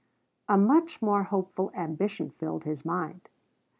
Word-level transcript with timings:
A 0.49 0.57
much 0.57 0.99
more 0.99 1.21
hopeful 1.25 1.69
ambition 1.75 2.31
filled 2.31 2.63
his 2.63 2.83
mind. 2.83 3.29